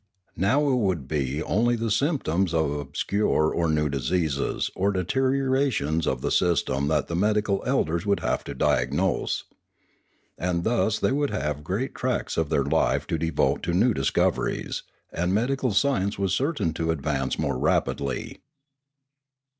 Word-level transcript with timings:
Now 0.35 0.67
it 0.67 0.77
would 0.77 1.07
be 1.07 1.43
only 1.43 1.75
the 1.75 1.91
symptoms 1.91 2.55
of 2.55 2.71
obscure 2.71 3.53
or 3.53 3.69
new 3.69 3.87
diseases 3.87 4.71
or 4.75 4.91
deteriorations 4.91 6.07
of 6.07 6.21
the 6.21 6.31
system 6.31 6.87
that 6.87 7.05
the 7.07 7.15
medical 7.15 7.61
elders 7.67 8.03
would 8.03 8.21
have 8.21 8.43
to 8.45 8.55
diagnose. 8.55 9.43
And 10.39 10.63
thus 10.63 10.97
they 10.97 11.11
would 11.11 11.29
have 11.29 11.63
great 11.63 11.93
tracts 11.93 12.35
of 12.35 12.49
their 12.49 12.63
life 12.65 13.05
to 13.05 13.19
devote 13.19 13.61
to 13.61 13.73
new 13.75 13.93
discoveries, 13.93 14.81
and 15.13 15.35
medical 15.35 15.71
science 15.71 16.17
was 16.17 16.33
certain 16.33 16.73
to 16.73 16.89
advance 16.89 17.37
more 17.37 17.59
rapidly. 17.59 18.41